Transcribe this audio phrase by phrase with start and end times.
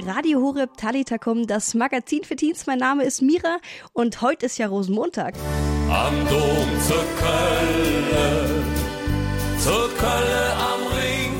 [0.00, 2.66] Radio Horeb Talitakum, das Magazin für Teens.
[2.66, 3.58] Mein Name ist Mira
[3.92, 5.34] und heute ist ja Rosenmontag.
[5.90, 8.64] Am Dom zur Kölle,
[9.58, 11.32] zur Kölle am Ring.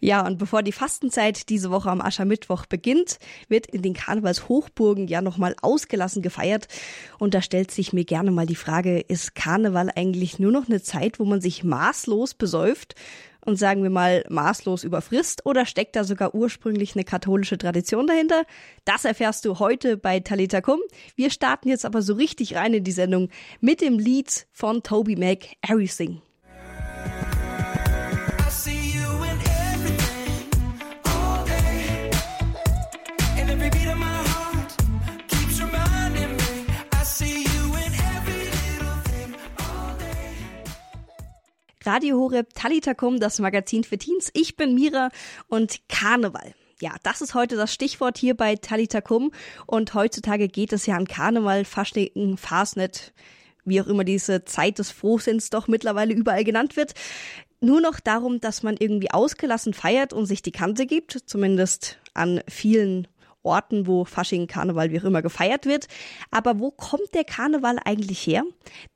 [0.00, 3.18] Ja, und bevor die Fastenzeit diese Woche am Aschermittwoch beginnt,
[3.48, 6.68] wird in den Karnevalshochburgen ja nochmal ausgelassen gefeiert.
[7.18, 10.80] Und da stellt sich mir gerne mal die Frage, ist Karneval eigentlich nur noch eine
[10.80, 12.94] Zeit, wo man sich maßlos besäuft?
[13.46, 18.44] Und sagen wir mal maßlos überfrisst oder steckt da sogar ursprünglich eine katholische Tradition dahinter?
[18.84, 20.80] Das erfährst du heute bei Talita Kum.
[21.14, 25.16] Wir starten jetzt aber so richtig rein in die Sendung mit dem Lied von Toby
[25.16, 26.20] Mac, Everything.
[41.86, 44.30] Radio Horeb Talitakum, das Magazin für Teens.
[44.34, 45.10] Ich bin Mira
[45.46, 46.52] und Karneval.
[46.80, 49.30] Ja, das ist heute das Stichwort hier bei Talitakum.
[49.66, 53.14] Und heutzutage geht es ja an Karneval, Fasching, Fasnet,
[53.64, 56.94] wie auch immer diese Zeit des Frohsinns doch mittlerweile überall genannt wird.
[57.60, 62.40] Nur noch darum, dass man irgendwie ausgelassen feiert und sich die Kante gibt, zumindest an
[62.48, 63.06] vielen
[63.44, 65.86] Orten, wo Fasching, Karneval, wie auch immer gefeiert wird.
[66.32, 68.42] Aber wo kommt der Karneval eigentlich her?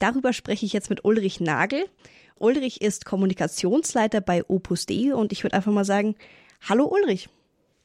[0.01, 1.85] Darüber spreche ich jetzt mit Ulrich Nagel.
[2.41, 6.17] Ulrich ist Kommunikationsleiter bei Opus Dei und ich würde einfach mal sagen,
[6.67, 7.29] hallo Ulrich.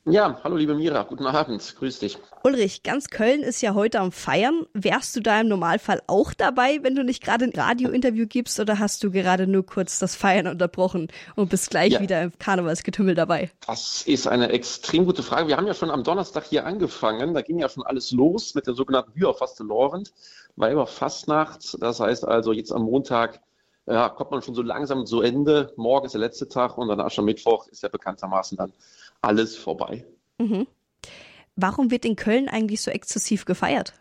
[0.05, 2.17] Ja, hallo liebe Mira, guten Abend, grüß dich.
[2.43, 4.65] Ulrich, ganz Köln ist ja heute am Feiern.
[4.71, 8.79] Wärst du da im Normalfall auch dabei, wenn du nicht gerade ein Radiointerview gibst oder
[8.79, 11.99] hast du gerade nur kurz das Feiern unterbrochen und bist gleich ja.
[11.99, 13.51] wieder im Karnevalsgetümmel dabei?
[13.67, 15.49] Das ist eine extrem gute Frage.
[15.49, 18.67] Wir haben ja schon am Donnerstag hier angefangen, da ging ja schon alles los mit
[18.67, 20.13] der sogenannten Bührfaste Lorend,
[20.55, 21.75] Weiber Fastnacht.
[21.81, 23.41] Das heißt also jetzt am Montag
[23.87, 25.73] ja, kommt man schon so langsam zu Ende.
[25.75, 28.73] Morgen ist der letzte Tag und dann Aschermittwoch ist ja bekanntermaßen dann
[29.21, 30.05] alles vorbei.
[30.37, 30.67] Mhm.
[31.55, 33.93] Warum wird in Köln eigentlich so exzessiv gefeiert?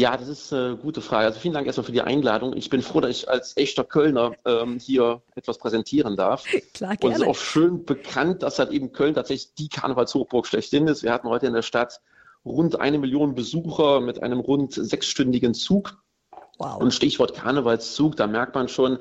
[0.00, 1.26] Ja, das ist eine gute Frage.
[1.26, 2.56] Also vielen Dank erstmal für die Einladung.
[2.56, 6.44] Ich bin froh, dass ich als echter Kölner ähm, hier etwas präsentieren darf.
[6.74, 6.98] Klar, gerne.
[7.02, 11.02] Und es ist auch schön bekannt, dass halt eben Köln tatsächlich die Karnevalshochburg schlechthin ist.
[11.02, 12.00] Wir hatten heute in der Stadt
[12.44, 16.00] rund eine Million Besucher mit einem rund sechsstündigen Zug.
[16.58, 16.80] Wow.
[16.80, 18.98] Und Stichwort Karnevalszug, da merkt man schon,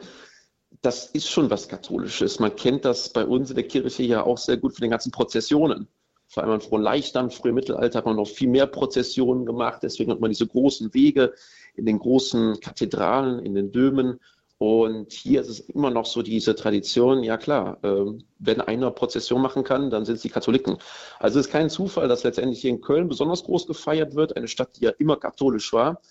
[0.82, 2.40] das ist schon was Katholisches.
[2.40, 5.12] Man kennt das bei uns in der Kirche ja auch sehr gut von den ganzen
[5.12, 5.88] Prozessionen.
[6.28, 9.80] Vor allem in Leichtern, früher Mittelalter hat man noch viel mehr Prozessionen gemacht.
[9.82, 11.34] Deswegen hat man diese großen Wege
[11.76, 14.20] in den großen Kathedralen, in den Dömen.
[14.60, 18.06] Und hier ist es immer noch so diese Tradition, ja klar, äh,
[18.40, 20.78] wenn einer Prozession machen kann, dann sind es die Katholiken.
[21.20, 24.48] Also es ist kein Zufall, dass letztendlich hier in Köln besonders groß gefeiert wird, eine
[24.48, 26.02] Stadt, die ja immer katholisch war.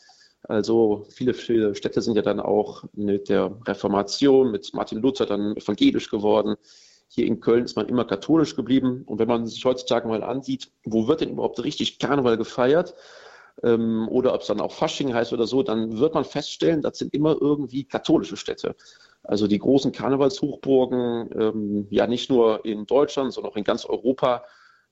[0.43, 5.57] Also viele, viele Städte sind ja dann auch mit der Reformation, mit Martin Luther dann
[5.57, 6.57] evangelisch geworden.
[7.09, 9.03] Hier in Köln ist man immer katholisch geblieben.
[9.07, 12.95] Und wenn man sich heutzutage mal ansieht, wo wird denn überhaupt richtig Karneval gefeiert?
[13.63, 16.99] Ähm, oder ob es dann auch Fasching heißt oder so, dann wird man feststellen, das
[16.99, 18.77] sind immer irgendwie katholische Städte.
[19.23, 24.45] Also die großen Karnevalshochburgen, ähm, ja nicht nur in Deutschland, sondern auch in ganz Europa,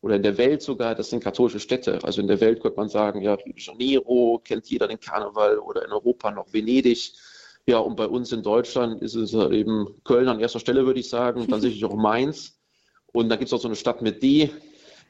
[0.04, 1.98] oder in der Welt sogar, das sind katholische Städte.
[2.02, 5.58] Also in der Welt könnte man sagen, ja, Rio de Janeiro kennt jeder den Karneval
[5.58, 7.14] oder in Europa noch Venedig.
[7.66, 11.08] Ja, und bei uns in Deutschland ist es eben Köln an erster Stelle, würde ich
[11.08, 12.60] sagen, dann sicherlich auch Mainz.
[13.14, 14.50] Und dann gibt es auch so eine Stadt mit D,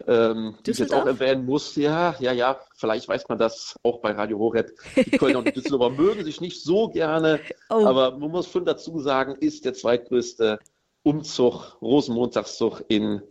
[0.07, 1.75] ähm, die ich jetzt auch erwähnen muss.
[1.75, 4.71] Ja, ja, ja, vielleicht weiß man das auch bei Radio Horeb.
[4.95, 7.85] Die Kölner und die Düsseldorfer mögen sich nicht so gerne, oh.
[7.85, 10.61] aber man muss schon dazu sagen, ist der zweitgrößte
[11.03, 13.23] Umzug, Rosenmontagszug in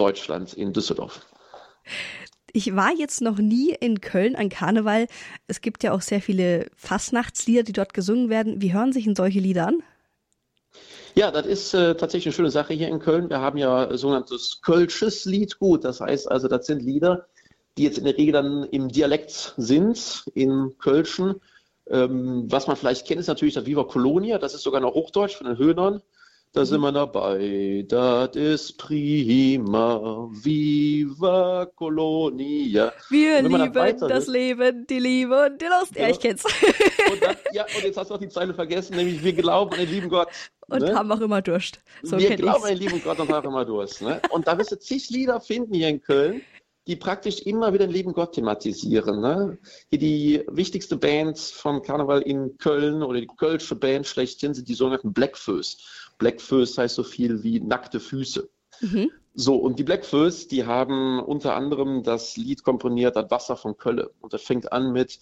[0.00, 1.26] Deutschlands in Düsseldorf.
[2.52, 5.06] Ich war jetzt noch nie in Köln an Karneval.
[5.46, 8.60] Es gibt ja auch sehr viele Fastnachtslieder, die dort gesungen werden.
[8.60, 9.82] Wie hören sich denn solche Lieder an?
[11.14, 13.28] Ja, das ist äh, tatsächlich eine schöne Sache hier in Köln.
[13.28, 15.84] Wir haben ja sogenanntes Kölsches Liedgut.
[15.84, 17.26] Das heißt also, das sind Lieder,
[17.76, 21.40] die jetzt in der Regel dann im Dialekt sind, in Kölschen.
[21.88, 24.38] Ähm, was man vielleicht kennt, ist natürlich das Viva Colonia.
[24.38, 26.00] Das ist sogar noch Hochdeutsch von den Höhnern.
[26.52, 32.92] Da sind wir dabei, das ist prima, viva Colonia.
[33.08, 35.94] Wir lieben das Leben, die Liebe und die Lust.
[35.94, 36.42] Ja, ja ich kenn's.
[36.44, 39.78] Und dann, ja, und jetzt hast du auch die Zeile vergessen, nämlich wir glauben an
[39.78, 40.26] den lieben Gott.
[40.66, 40.92] Und ne?
[40.92, 41.78] haben auch immer Durst.
[42.02, 44.02] So wir glauben an den lieben Gott und haben immer Durst.
[44.02, 44.20] Ne?
[44.30, 46.42] Und da wirst du zig Lieder finden hier in Köln,
[46.88, 49.20] die praktisch immer wieder den lieben Gott thematisieren.
[49.20, 49.56] Ne?
[49.88, 54.74] Hier die wichtigste Band vom Karneval in Köln oder die kölsche Band schlechthin sind die
[54.74, 56.09] sogenannten Blackfoes.
[56.20, 58.48] Blackfoes heißt so viel wie nackte Füße.
[58.80, 59.10] Mhm.
[59.34, 64.12] So, und die Blackfoes, die haben unter anderem das Lied komponiert, das Wasser von Kölle.
[64.20, 65.18] Und das fängt an mit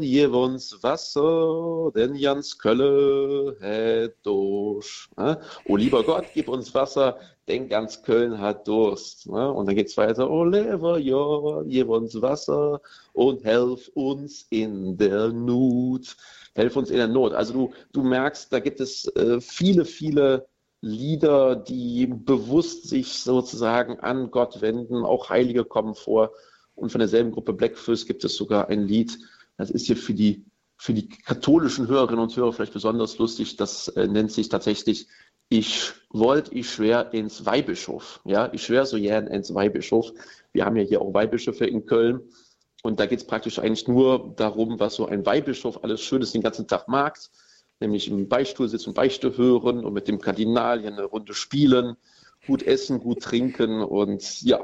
[0.00, 5.16] Gib uns Wasser, denn Jans Kölle hat Durst.
[5.16, 5.40] Ne?
[5.68, 9.28] Oh lieber Gott, gib uns Wasser, denn ganz Köln hat Durst.
[9.28, 9.48] Ne?
[9.52, 10.28] Und dann geht es weiter,
[11.68, 12.80] gib uns Wasser
[13.12, 16.16] und helf uns in der Not.
[16.56, 17.32] Helf uns in der Not.
[17.32, 20.48] Also du, du merkst, da gibt es äh, viele, viele
[20.80, 25.04] Lieder, die bewusst sich sozusagen an Gott wenden.
[25.04, 26.32] Auch Heilige kommen vor.
[26.74, 29.18] Und von derselben Gruppe Blackfish gibt es sogar ein Lied,
[29.56, 30.44] das ist hier für die,
[30.76, 33.56] für die katholischen Hörerinnen und Hörer vielleicht besonders lustig.
[33.56, 35.06] Das äh, nennt sich tatsächlich
[35.48, 38.20] Ich wollt, ich schwör ins Weihbischof.
[38.24, 40.12] Ja, ich schwör so gern ins Weihbischof.
[40.52, 42.20] Wir haben ja hier auch Weihbischöfe in Köln.
[42.82, 46.42] Und da geht es praktisch eigentlich nur darum, was so ein Weihbischof alles Schönes den
[46.42, 47.18] ganzen Tag mag.
[47.80, 51.96] Nämlich im Beistuhl sitzen und Beichte hören und mit dem Kardinal hier eine Runde spielen,
[52.46, 54.60] gut essen, gut trinken und ja,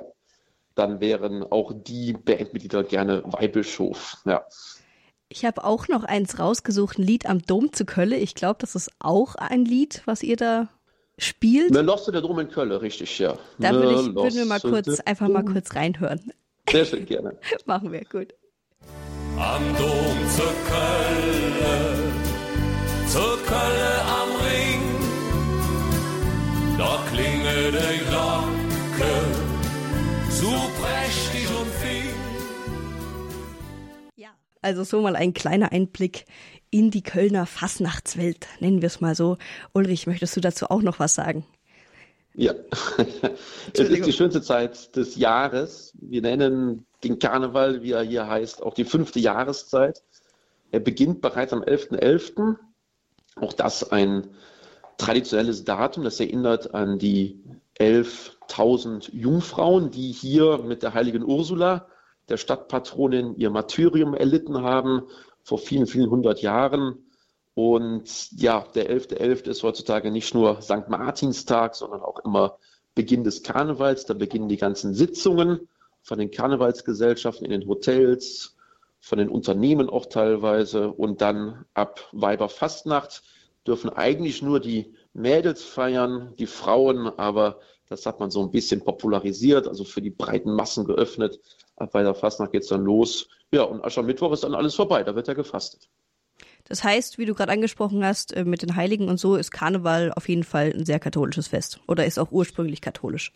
[0.75, 4.19] dann wären auch die Bandmitglieder gerne Weihbischof.
[4.25, 4.45] Ja.
[5.29, 8.17] Ich habe auch noch eins rausgesucht, ein Lied am Dom zu Kölle.
[8.17, 10.69] Ich glaube, das ist auch ein Lied, was ihr da
[11.19, 11.71] spielt.
[11.71, 13.37] Melosse der Dom in Kölle, richtig, ja.
[13.59, 16.33] Da würde ich, würden wir mal kurz, einfach mal kurz reinhören.
[16.69, 17.39] Sehr schön, gerne.
[17.65, 18.35] Machen wir, gut.
[19.37, 21.95] Am Dom zu Kölle,
[23.07, 24.83] zu Kölle am Ring,
[26.77, 28.15] da klingelt die
[34.63, 36.27] also so mal ein kleiner Einblick
[36.71, 39.39] in die Kölner Fassnachtswelt, nennen wir es mal so.
[39.73, 41.45] Ulrich, möchtest du dazu auch noch was sagen?
[42.35, 42.55] Ja,
[43.75, 45.93] es ist die schönste Zeit des Jahres.
[46.01, 50.03] Wir nennen den Karneval, wie er hier heißt, auch die fünfte Jahreszeit.
[50.71, 51.99] Er beginnt bereits am 11.11.
[51.99, 52.57] .11.
[53.37, 54.29] Auch das ein
[54.99, 57.43] traditionelles Datum, das erinnert an die
[57.81, 61.87] 11.000 Jungfrauen, die hier mit der heiligen Ursula,
[62.31, 65.03] der Stadtpatronin, ihr Martyrium erlitten haben
[65.43, 67.11] vor vielen, vielen hundert Jahren.
[67.55, 69.19] Und ja, der 11.11.
[69.19, 69.49] .11.
[69.49, 70.89] ist heutzutage nicht nur St.
[70.89, 72.59] Martinstag, sondern auch immer
[72.95, 74.07] Beginn des Karnevals.
[74.07, 75.69] Da beginnen die ganzen Sitzungen
[76.03, 78.57] von den Karnevalsgesellschaften in den Hotels,
[79.01, 80.91] von den Unternehmen auch teilweise.
[80.91, 83.23] Und dann ab Weiberfastnacht
[83.67, 88.83] dürfen eigentlich nur die Mädels feiern, die Frauen, aber das hat man so ein bisschen
[88.83, 91.41] popularisiert, also für die breiten Massen geöffnet.
[91.77, 93.29] Ab bei der Fastnacht geht es dann los.
[93.51, 95.89] Ja, und Aschermittwoch ist dann alles vorbei, da wird ja gefastet.
[96.69, 100.13] Das heißt, wie du gerade angesprochen hast, äh, mit den Heiligen und so ist Karneval
[100.15, 103.33] auf jeden Fall ein sehr katholisches Fest oder ist auch ursprünglich katholisch.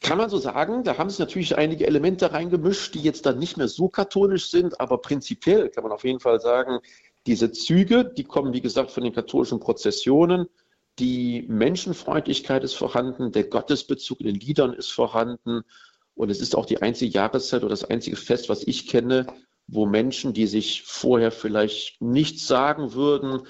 [0.00, 3.58] Kann man so sagen, da haben sich natürlich einige Elemente reingemischt, die jetzt dann nicht
[3.58, 6.78] mehr so katholisch sind, aber prinzipiell kann man auf jeden Fall sagen,
[7.26, 10.48] diese Züge, die kommen, wie gesagt, von den katholischen Prozessionen.
[10.98, 15.62] Die Menschenfreundlichkeit ist vorhanden, der Gottesbezug in den Liedern ist vorhanden.
[16.14, 19.26] Und es ist auch die einzige Jahreszeit oder das einzige Fest, was ich kenne,
[19.66, 23.42] wo Menschen, die sich vorher vielleicht nichts sagen würden,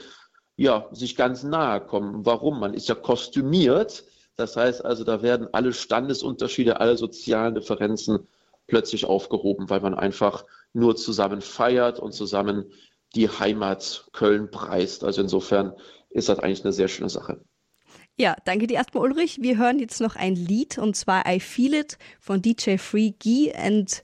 [0.57, 2.27] ja, sich ganz nahe kommen.
[2.27, 2.59] Warum?
[2.59, 4.05] Man ist ja kostümiert.
[4.37, 8.27] Das heißt also, da werden alle Standesunterschiede, alle sozialen Differenzen
[8.67, 12.73] plötzlich aufgehoben, weil man einfach nur zusammen feiert und zusammen
[13.15, 15.05] die Heimat Köln preist.
[15.05, 15.75] Also insofern
[16.11, 17.41] ist das eigentlich eine sehr schöne Sache.
[18.19, 19.39] Ja, danke dir erstmal, Ulrich.
[19.43, 23.53] Wir hören jetzt noch ein Lied und zwar I Feel It von DJ Free Guy
[23.55, 24.03] and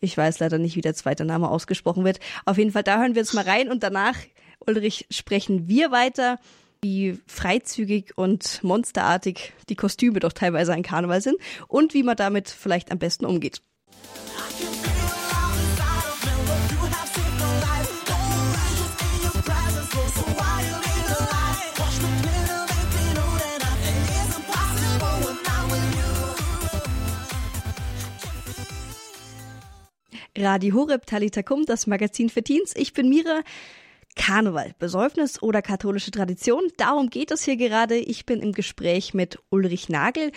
[0.00, 2.20] ich weiß leider nicht, wie der zweite Name ausgesprochen wird.
[2.44, 4.16] Auf jeden Fall, da hören wir jetzt mal rein und danach,
[4.60, 6.38] Ulrich, sprechen wir weiter,
[6.82, 12.48] wie freizügig und monsterartig die Kostüme doch teilweise ein Karneval sind und wie man damit
[12.50, 13.62] vielleicht am besten umgeht.
[30.44, 32.74] Radio Horeb Talitakum, das Magazin für Teens.
[32.76, 33.40] Ich bin Mira.
[34.14, 37.96] Karneval, Besäufnis oder katholische Tradition, darum geht es hier gerade.
[37.96, 40.30] Ich bin im Gespräch mit Ulrich Nagel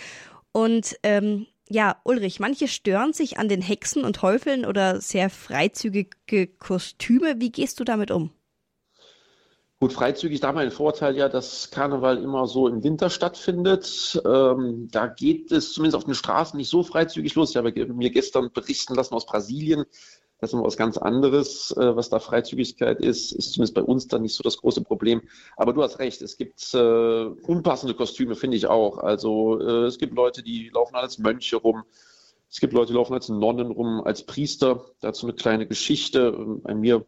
[0.50, 6.46] und ähm, ja, Ulrich, manche stören sich an den Hexen und Teufeln oder sehr freizügige
[6.58, 7.36] Kostüme.
[7.38, 8.30] Wie gehst du damit um?
[9.80, 14.20] Gut, freizügig, da haben wir den Vorteil ja, dass Karneval immer so im Winter stattfindet.
[14.26, 17.50] Ähm, da geht es zumindest auf den Straßen nicht so freizügig los.
[17.50, 19.84] Ich habe mir gestern berichten lassen aus Brasilien.
[20.40, 23.30] Das ist noch was ganz anderes, äh, was da Freizügigkeit ist.
[23.30, 25.22] Ist zumindest bei uns dann nicht so das große Problem.
[25.56, 28.98] Aber du hast recht, es gibt äh, unpassende Kostüme, finde ich auch.
[28.98, 31.84] Also äh, es gibt Leute, die laufen als Mönche rum.
[32.50, 34.86] Es gibt Leute, die laufen als Nonnen rum, als Priester.
[35.00, 36.32] Dazu eine kleine Geschichte.
[36.64, 37.06] Bei mir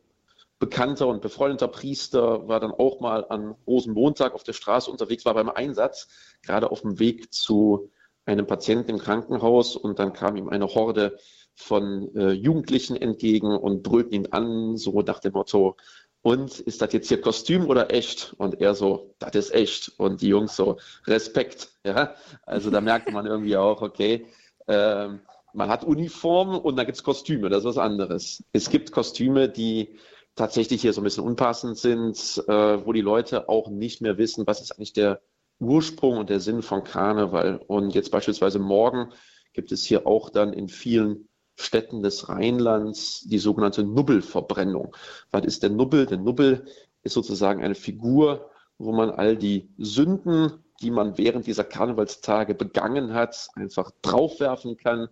[0.60, 5.34] bekannter und befreundeter Priester war dann auch mal an Rosenmontag auf der Straße unterwegs, war
[5.34, 6.08] beim Einsatz,
[6.42, 7.90] gerade auf dem Weg zu
[8.26, 11.18] einem Patienten im Krankenhaus und dann kam ihm eine Horde
[11.54, 15.76] von äh, Jugendlichen entgegen und brüllten ihn an, so nach dem Motto,
[16.22, 18.34] und ist das jetzt hier Kostüm oder echt?
[18.36, 19.92] Und er so, das ist echt.
[19.96, 20.76] Und die Jungs so,
[21.06, 21.70] Respekt.
[21.84, 22.14] Ja,
[22.44, 24.26] also da merkt man irgendwie auch, okay,
[24.66, 25.08] äh,
[25.54, 28.44] man hat Uniformen und dann gibt es Kostüme, das ist was anderes.
[28.52, 29.98] Es gibt Kostüme, die
[30.36, 34.46] tatsächlich hier so ein bisschen unpassend sind, äh, wo die Leute auch nicht mehr wissen,
[34.46, 35.20] was ist eigentlich der
[35.58, 37.60] Ursprung und der Sinn von Karneval.
[37.66, 39.12] Und jetzt beispielsweise morgen
[39.52, 44.96] gibt es hier auch dann in vielen Städten des Rheinlands die sogenannte Nubbelverbrennung.
[45.30, 46.06] Was ist der Nubbel?
[46.06, 46.64] Der Nubbel
[47.02, 53.12] ist sozusagen eine Figur, wo man all die Sünden, die man während dieser Karnevalstage begangen
[53.12, 55.08] hat, einfach draufwerfen kann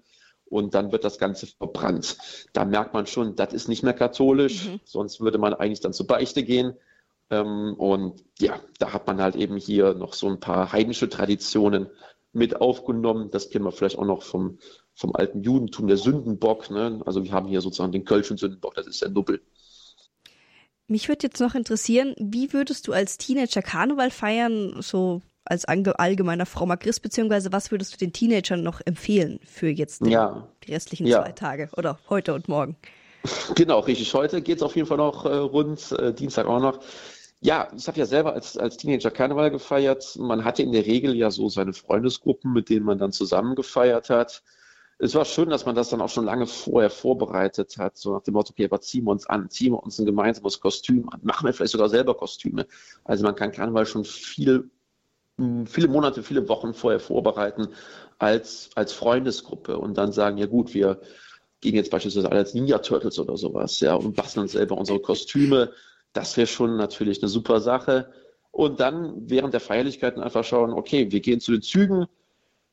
[0.51, 2.17] und dann wird das Ganze verbrannt.
[2.53, 4.81] Da merkt man schon, das ist nicht mehr katholisch, mhm.
[4.85, 6.75] sonst würde man eigentlich dann zur Beichte gehen.
[7.31, 11.89] Ähm, und ja, da hat man halt eben hier noch so ein paar heidnische Traditionen
[12.33, 13.31] mit aufgenommen.
[13.31, 14.59] Das kennen wir vielleicht auch noch vom,
[14.95, 16.71] vom alten Judentum, der Sündenbock.
[16.71, 17.03] Ne?
[17.05, 19.43] Also wir haben hier sozusagen den Kölschen Sündenbock, das ist der Nubbel.
[20.91, 26.47] Mich würde jetzt noch interessieren, wie würdest du als Teenager Karneval feiern, so als allgemeiner
[26.47, 30.47] Frommer Christ, beziehungsweise was würdest du den Teenagern noch empfehlen für jetzt den, ja.
[30.65, 31.23] die restlichen ja.
[31.23, 32.77] zwei Tage oder heute und morgen?
[33.57, 34.15] Genau, richtig.
[34.15, 36.81] Heute geht es auf jeden Fall noch äh, rund, äh, Dienstag auch noch.
[37.41, 40.17] Ja, ich habe ja selber als, als Teenager Karneval gefeiert.
[40.19, 44.11] Man hatte in der Regel ja so seine Freundesgruppen, mit denen man dann zusammen gefeiert
[44.11, 44.43] hat.
[45.01, 48.23] Es war schön, dass man das dann auch schon lange vorher vorbereitet hat, so nach
[48.23, 51.21] dem Motto, okay, aber ziehen wir uns an, ziehen wir uns ein gemeinsames Kostüm an,
[51.23, 52.67] machen wir vielleicht sogar selber Kostüme.
[53.05, 54.69] Also man kann Karneval schon viel,
[55.67, 57.69] viele Monate, viele Wochen vorher vorbereiten
[58.19, 61.01] als, als Freundesgruppe und dann sagen, ja gut, wir
[61.61, 65.73] gehen jetzt beispielsweise alle als Ninja Turtles oder sowas, ja, und basteln selber unsere Kostüme
[66.13, 68.11] das wäre schon natürlich eine super Sache.
[68.51, 72.07] Und dann während der Feierlichkeiten einfach schauen, okay, wir gehen zu den Zügen,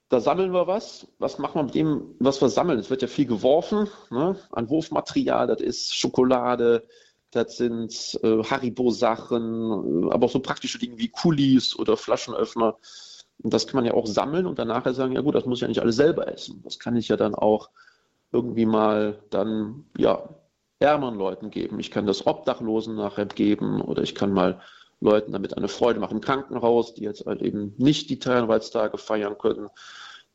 [0.09, 1.07] da sammeln wir was.
[1.19, 2.79] Was machen wir mit dem, was wir sammeln?
[2.79, 4.35] Es wird ja viel geworfen ne?
[4.51, 6.87] an Wurfmaterial, das ist Schokolade,
[7.35, 12.77] das sind äh, Haribo-Sachen, aber auch so praktische Dinge wie Kulis oder Flaschenöffner.
[13.43, 15.63] Und das kann man ja auch sammeln und danach sagen, ja gut, das muss ich
[15.63, 16.61] ja nicht alles selber essen.
[16.63, 17.69] Das kann ich ja dann auch
[18.31, 20.29] irgendwie mal dann, ja,
[20.79, 21.79] ärmeren Leuten geben.
[21.79, 24.61] Ich kann das Obdachlosen nachher geben oder ich kann mal
[25.01, 29.37] Leuten damit eine Freude machen im Krankenhaus, die jetzt halt eben nicht die Karnevalstage feiern
[29.37, 29.69] können,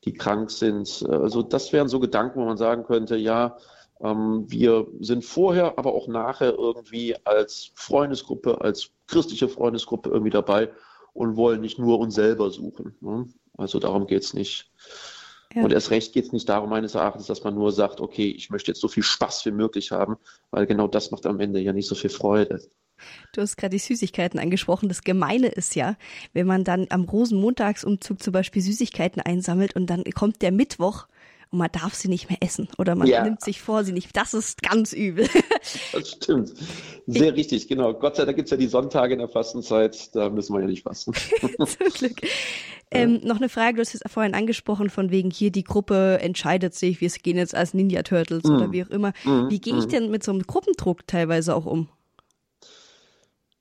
[0.04, 1.04] die krank sind.
[1.08, 3.56] Also das wären so Gedanken, wo man sagen könnte, ja,
[4.00, 10.70] wir sind vorher, aber auch nachher irgendwie als Freundesgruppe, als christliche Freundesgruppe irgendwie dabei
[11.12, 12.96] und wollen nicht nur uns selber suchen.
[13.00, 13.28] Ne?
[13.58, 14.70] Also darum geht es nicht.
[15.54, 15.64] Ja.
[15.64, 18.50] Und erst recht geht es nicht darum, meines Erachtens, dass man nur sagt, okay, ich
[18.50, 20.16] möchte jetzt so viel Spaß wie möglich haben,
[20.50, 22.62] weil genau das macht am Ende ja nicht so viel Freude.
[23.32, 24.88] Du hast gerade die Süßigkeiten angesprochen.
[24.88, 25.96] Das Gemeine ist ja,
[26.32, 31.06] wenn man dann am Rosenmontagsumzug zum Beispiel Süßigkeiten einsammelt und dann kommt der Mittwoch
[31.50, 33.24] und man darf sie nicht mehr essen oder man ja.
[33.24, 34.16] nimmt sich vor, sie nicht.
[34.16, 35.28] Das ist ganz übel.
[35.92, 36.54] Das stimmt.
[37.06, 37.92] Sehr ich, richtig, genau.
[37.92, 40.66] Gott sei Dank gibt es ja die Sonntage in der Fastenzeit, da müssen wir ja
[40.66, 41.12] nicht fasten.
[41.40, 42.22] Zum Glück.
[42.90, 46.74] Ähm, noch eine Frage, du hast es vorhin angesprochen, von wegen hier die Gruppe entscheidet
[46.74, 48.50] sich, wir gehen jetzt als Ninja Turtles mm.
[48.50, 49.12] oder wie auch immer.
[49.24, 49.48] Mm.
[49.48, 49.90] Wie gehe ich mm.
[49.90, 51.88] denn mit so einem Gruppendruck teilweise auch um?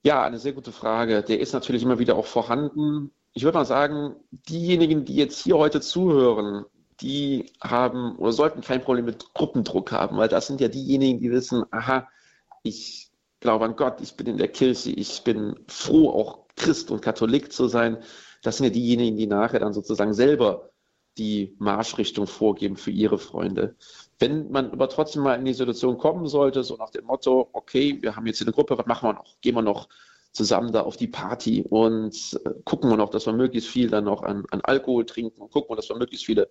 [0.03, 1.21] Ja, eine sehr gute Frage.
[1.21, 3.11] Der ist natürlich immer wieder auch vorhanden.
[3.33, 6.65] Ich würde mal sagen, diejenigen, die jetzt hier heute zuhören,
[7.01, 11.31] die haben oder sollten kein Problem mit Gruppendruck haben, weil das sind ja diejenigen, die
[11.31, 12.07] wissen, aha,
[12.63, 17.01] ich glaube an Gott, ich bin in der Kirche, ich bin froh, auch Christ und
[17.01, 17.97] Katholik zu sein.
[18.43, 20.71] Das sind ja diejenigen, die nachher dann sozusagen selber
[21.17, 23.75] die Marschrichtung vorgeben für ihre Freunde.
[24.19, 27.97] Wenn man aber trotzdem mal in die Situation kommen sollte, so nach dem Motto, okay,
[28.01, 29.39] wir haben jetzt eine Gruppe, was machen wir noch?
[29.41, 29.89] Gehen wir noch
[30.31, 34.03] zusammen da auf die Party und äh, gucken wir noch, dass wir möglichst viel dann
[34.03, 36.49] noch an, an Alkohol trinken und gucken wir, dass wir möglichst viele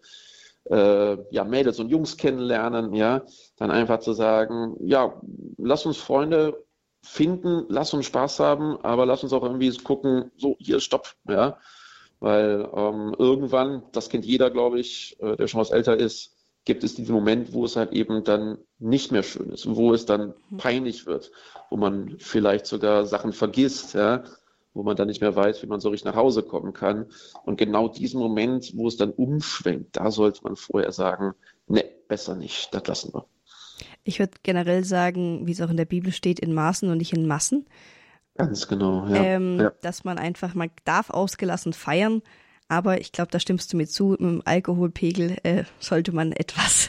[0.70, 3.22] äh, ja, Mädels und Jungs kennenlernen, ja,
[3.56, 5.20] dann einfach zu sagen, ja,
[5.56, 6.64] lass uns Freunde
[7.02, 11.14] finden, lass uns Spaß haben, aber lass uns auch irgendwie gucken, so, hier ist Stopp,
[11.28, 11.58] ja,
[12.20, 16.34] weil ähm, irgendwann, das kennt jeder, glaube ich, äh, der schon was älter ist,
[16.64, 20.04] gibt es diesen Moment, wo es halt eben dann nicht mehr schön ist, wo es
[20.04, 20.56] dann mhm.
[20.58, 21.30] peinlich wird,
[21.70, 24.25] wo man vielleicht sogar Sachen vergisst, ja,
[24.78, 27.06] wo man dann nicht mehr weiß, wie man so richtig nach Hause kommen kann.
[27.44, 31.35] Und genau diesen Moment, wo es dann umschwenkt, da sollte man vorher sagen,
[31.66, 33.26] ne, besser nicht, das lassen wir.
[34.04, 37.12] Ich würde generell sagen, wie es auch in der Bibel steht, in Maßen und nicht
[37.12, 37.66] in Massen.
[38.37, 39.16] Ganz genau, ja.
[39.16, 39.73] Ähm, ja.
[39.82, 42.23] Dass man einfach, man darf ausgelassen feiern,
[42.68, 46.88] aber ich glaube, da stimmst du mir zu, mit dem Alkoholpegel äh, sollte man etwas,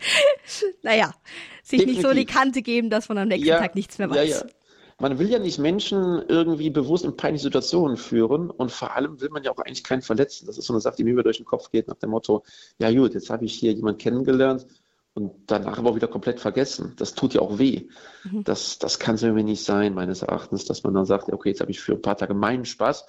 [0.82, 1.14] naja,
[1.62, 1.86] sich Definitiv.
[1.86, 4.28] nicht so die Kante geben, dass man am nächsten ja, Tag nichts mehr weiß.
[4.28, 4.57] Ja, ja
[5.00, 9.30] man will ja nicht Menschen irgendwie bewusst in peinliche Situationen führen und vor allem will
[9.30, 10.46] man ja auch eigentlich keinen verletzen.
[10.46, 12.42] Das ist so eine Sache, die mir über durch den Kopf geht, nach dem Motto,
[12.78, 14.66] ja gut, jetzt habe ich hier jemanden kennengelernt
[15.14, 16.94] und danach aber auch wieder komplett vergessen.
[16.96, 17.88] Das tut ja auch weh.
[18.24, 18.42] Mhm.
[18.44, 21.60] Das, das kann es irgendwie nicht sein, meines Erachtens, dass man dann sagt, okay, jetzt
[21.60, 23.06] habe ich für ein paar Tage meinen Spaß,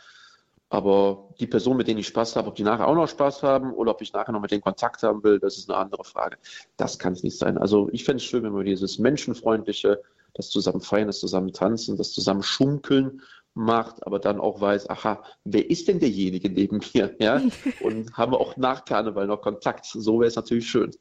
[0.69, 3.74] aber die Person, mit denen ich Spaß habe, ob die nachher auch noch Spaß haben
[3.74, 6.38] oder ob ich nachher noch mit denen Kontakt haben will, das ist eine andere Frage.
[6.77, 7.58] Das kann es nicht sein.
[7.58, 10.03] Also ich fände es schön, wenn wir dieses menschenfreundliche,
[10.34, 13.22] das zusammen feiern, das zusammen tanzen, das zusammen schunkeln
[13.54, 17.16] macht, aber dann auch weiß, aha, wer ist denn derjenige neben mir?
[17.20, 17.42] Ja?
[17.82, 19.86] Und haben wir auch nach Karneval noch Kontakt.
[19.86, 20.92] So wäre es natürlich schön.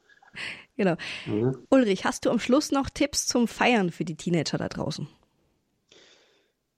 [0.77, 0.95] Genau.
[1.25, 1.57] Mhm.
[1.69, 5.07] Ulrich, hast du am Schluss noch Tipps zum Feiern für die Teenager da draußen?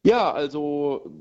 [0.04, 1.12] Ja, also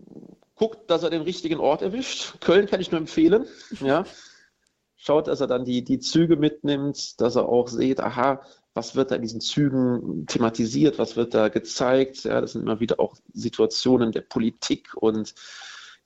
[0.55, 2.41] guckt, dass er den richtigen Ort erwischt.
[2.41, 3.47] Köln kann ich nur empfehlen.
[3.81, 4.05] Ja.
[4.97, 8.43] Schaut, dass er dann die, die Züge mitnimmt, dass er auch sieht, aha,
[8.75, 12.25] was wird da in diesen Zügen thematisiert, was wird da gezeigt.
[12.25, 15.35] Ja, das sind immer wieder auch Situationen der Politik und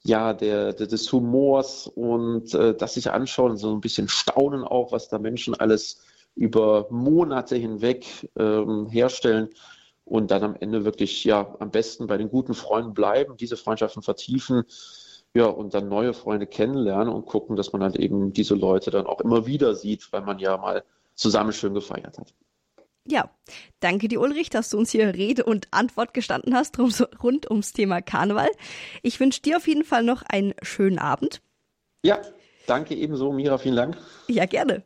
[0.03, 4.93] ja, der, der des Humors und äh, das sich anschauen, so ein bisschen staunen auch,
[4.93, 6.03] was da Menschen alles
[6.35, 9.49] über Monate hinweg ähm, herstellen
[10.05, 14.03] und dann am Ende wirklich ja am besten bei den guten Freunden bleiben, diese Freundschaften
[14.03, 14.65] vertiefen,
[15.35, 19.07] ja, und dann neue Freunde kennenlernen und gucken, dass man halt eben diese Leute dann
[19.07, 22.35] auch immer wieder sieht, weil man ja mal zusammen schön gefeiert hat.
[23.07, 23.31] Ja,
[23.81, 28.01] danke dir Ulrich, dass du uns hier Rede und Antwort gestanden hast rund ums Thema
[28.01, 28.49] Karneval.
[29.03, 31.43] Ich wünsche dir auf jeden Fall noch einen schönen Abend.
[32.03, 32.21] Ja,
[32.67, 33.99] danke ebenso, Mira, vielen Dank.
[34.29, 34.83] Ja, gerne.